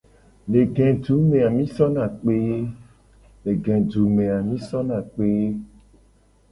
[0.51, 1.63] Le gedu me a mi
[4.67, 5.45] sona kpe ye.